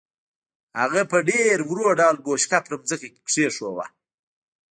هغه 0.81 1.01
په 1.11 1.17
ډېر 1.29 1.55
ورو 1.69 1.87
ډول 1.99 2.17
بوشکه 2.25 2.59
پر 2.65 2.73
ځمکه 2.89 3.09
کېښوده. 3.29 3.85